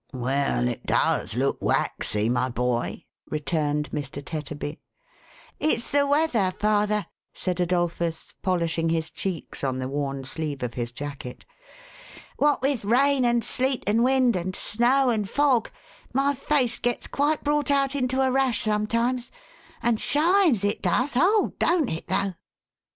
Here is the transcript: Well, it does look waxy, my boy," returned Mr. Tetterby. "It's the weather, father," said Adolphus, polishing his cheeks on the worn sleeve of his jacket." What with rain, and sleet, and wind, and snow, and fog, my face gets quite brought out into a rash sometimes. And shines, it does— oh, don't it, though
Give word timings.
Well, 0.13 0.67
it 0.67 0.87
does 0.87 1.37
look 1.37 1.59
waxy, 1.61 2.27
my 2.27 2.49
boy," 2.49 3.05
returned 3.29 3.91
Mr. 3.91 4.19
Tetterby. 4.25 4.79
"It's 5.59 5.91
the 5.91 6.07
weather, 6.07 6.51
father," 6.59 7.05
said 7.35 7.59
Adolphus, 7.59 8.33
polishing 8.41 8.89
his 8.89 9.11
cheeks 9.11 9.63
on 9.63 9.77
the 9.77 9.87
worn 9.87 10.23
sleeve 10.23 10.63
of 10.63 10.73
his 10.73 10.91
jacket." 10.91 11.45
What 12.39 12.63
with 12.63 12.83
rain, 12.83 13.23
and 13.23 13.45
sleet, 13.45 13.83
and 13.85 14.03
wind, 14.03 14.35
and 14.35 14.55
snow, 14.55 15.11
and 15.11 15.29
fog, 15.29 15.69
my 16.13 16.33
face 16.33 16.79
gets 16.79 17.05
quite 17.05 17.43
brought 17.43 17.69
out 17.69 17.95
into 17.95 18.21
a 18.21 18.31
rash 18.31 18.61
sometimes. 18.63 19.31
And 19.83 20.01
shines, 20.01 20.63
it 20.63 20.81
does— 20.81 21.13
oh, 21.15 21.53
don't 21.59 21.89
it, 21.91 22.07
though 22.07 22.33